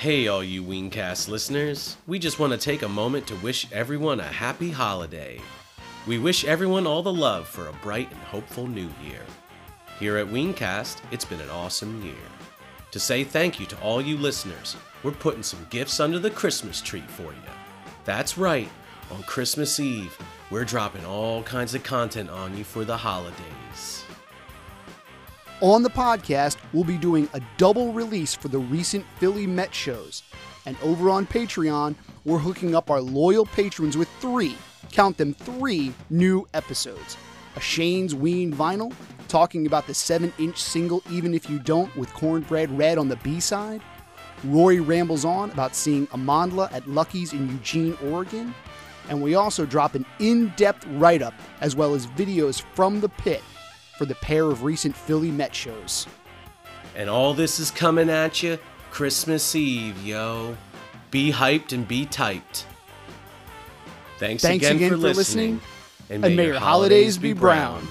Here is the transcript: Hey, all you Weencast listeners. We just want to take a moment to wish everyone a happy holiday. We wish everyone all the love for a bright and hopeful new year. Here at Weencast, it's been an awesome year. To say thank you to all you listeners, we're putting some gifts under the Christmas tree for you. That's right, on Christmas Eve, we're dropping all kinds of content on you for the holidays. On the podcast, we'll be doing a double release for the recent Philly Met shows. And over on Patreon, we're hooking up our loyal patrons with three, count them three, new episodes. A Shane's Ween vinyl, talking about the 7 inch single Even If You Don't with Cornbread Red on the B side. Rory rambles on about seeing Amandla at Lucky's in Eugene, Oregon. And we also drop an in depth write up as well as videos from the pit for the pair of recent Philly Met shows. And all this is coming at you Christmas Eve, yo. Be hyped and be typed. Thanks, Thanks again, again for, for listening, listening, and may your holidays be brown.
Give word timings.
Hey, 0.00 0.28
all 0.28 0.42
you 0.42 0.64
Weencast 0.64 1.28
listeners. 1.28 1.98
We 2.06 2.18
just 2.18 2.38
want 2.38 2.54
to 2.54 2.58
take 2.58 2.80
a 2.80 2.88
moment 2.88 3.26
to 3.26 3.36
wish 3.36 3.70
everyone 3.70 4.18
a 4.18 4.22
happy 4.22 4.70
holiday. 4.70 5.38
We 6.06 6.18
wish 6.18 6.46
everyone 6.46 6.86
all 6.86 7.02
the 7.02 7.12
love 7.12 7.46
for 7.46 7.68
a 7.68 7.74
bright 7.82 8.10
and 8.10 8.20
hopeful 8.20 8.66
new 8.66 8.88
year. 9.04 9.20
Here 9.98 10.16
at 10.16 10.26
Weencast, 10.26 11.02
it's 11.10 11.26
been 11.26 11.42
an 11.42 11.50
awesome 11.50 12.02
year. 12.02 12.14
To 12.92 12.98
say 12.98 13.24
thank 13.24 13.60
you 13.60 13.66
to 13.66 13.80
all 13.82 14.00
you 14.00 14.16
listeners, 14.16 14.74
we're 15.02 15.10
putting 15.10 15.42
some 15.42 15.66
gifts 15.68 16.00
under 16.00 16.18
the 16.18 16.30
Christmas 16.30 16.80
tree 16.80 17.04
for 17.06 17.34
you. 17.34 17.52
That's 18.06 18.38
right, 18.38 18.70
on 19.10 19.22
Christmas 19.24 19.78
Eve, 19.78 20.16
we're 20.50 20.64
dropping 20.64 21.04
all 21.04 21.42
kinds 21.42 21.74
of 21.74 21.82
content 21.82 22.30
on 22.30 22.56
you 22.56 22.64
for 22.64 22.86
the 22.86 22.96
holidays. 22.96 24.04
On 25.62 25.82
the 25.82 25.90
podcast, 25.90 26.56
we'll 26.72 26.84
be 26.84 26.96
doing 26.96 27.28
a 27.34 27.40
double 27.58 27.92
release 27.92 28.32
for 28.34 28.48
the 28.48 28.58
recent 28.58 29.04
Philly 29.18 29.46
Met 29.46 29.74
shows. 29.74 30.22
And 30.64 30.74
over 30.82 31.10
on 31.10 31.26
Patreon, 31.26 31.96
we're 32.24 32.38
hooking 32.38 32.74
up 32.74 32.90
our 32.90 33.02
loyal 33.02 33.44
patrons 33.44 33.94
with 33.94 34.08
three, 34.20 34.56
count 34.90 35.18
them 35.18 35.34
three, 35.34 35.92
new 36.08 36.48
episodes. 36.54 37.18
A 37.56 37.60
Shane's 37.60 38.14
Ween 38.14 38.54
vinyl, 38.54 38.90
talking 39.28 39.66
about 39.66 39.86
the 39.86 39.92
7 39.92 40.32
inch 40.38 40.56
single 40.56 41.02
Even 41.10 41.34
If 41.34 41.50
You 41.50 41.58
Don't 41.58 41.94
with 41.94 42.10
Cornbread 42.14 42.70
Red 42.70 42.96
on 42.96 43.08
the 43.08 43.16
B 43.16 43.38
side. 43.38 43.82
Rory 44.44 44.80
rambles 44.80 45.26
on 45.26 45.50
about 45.50 45.76
seeing 45.76 46.06
Amandla 46.06 46.72
at 46.72 46.88
Lucky's 46.88 47.34
in 47.34 47.50
Eugene, 47.50 47.98
Oregon. 48.06 48.54
And 49.10 49.20
we 49.20 49.34
also 49.34 49.66
drop 49.66 49.94
an 49.94 50.06
in 50.20 50.54
depth 50.56 50.86
write 50.92 51.20
up 51.20 51.34
as 51.60 51.76
well 51.76 51.94
as 51.94 52.06
videos 52.06 52.62
from 52.74 53.02
the 53.02 53.10
pit 53.10 53.42
for 54.00 54.06
the 54.06 54.14
pair 54.14 54.46
of 54.46 54.62
recent 54.62 54.96
Philly 54.96 55.30
Met 55.30 55.54
shows. 55.54 56.06
And 56.96 57.10
all 57.10 57.34
this 57.34 57.60
is 57.60 57.70
coming 57.70 58.08
at 58.08 58.42
you 58.42 58.58
Christmas 58.90 59.54
Eve, 59.54 60.02
yo. 60.02 60.56
Be 61.10 61.30
hyped 61.30 61.74
and 61.74 61.86
be 61.86 62.06
typed. 62.06 62.64
Thanks, 64.18 64.42
Thanks 64.42 64.64
again, 64.64 64.76
again 64.76 64.88
for, 64.88 64.94
for 64.94 65.00
listening, 65.02 65.60
listening, 66.08 66.24
and 66.24 66.34
may 66.34 66.46
your 66.46 66.58
holidays 66.58 67.18
be 67.18 67.34
brown. 67.34 67.86